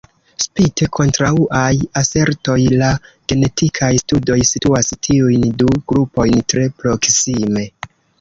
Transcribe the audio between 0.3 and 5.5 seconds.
Spite kontraŭaj asertoj, la genetikaj studoj situas tiujn